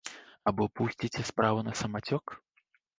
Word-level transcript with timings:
Або 0.51 0.63
пусціце 0.79 1.21
справу 1.31 1.63
на 1.71 1.79
самацёк? 1.85 2.25